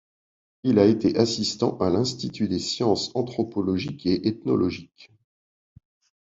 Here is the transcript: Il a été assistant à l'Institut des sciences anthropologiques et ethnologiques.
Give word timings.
Il 0.63 0.79
a 0.79 0.85
été 0.85 1.15
assistant 1.19 1.77
à 1.77 1.91
l'Institut 1.91 2.47
des 2.47 2.57
sciences 2.57 3.11
anthropologiques 3.15 4.07
et 4.07 4.27
ethnologiques. 4.27 5.11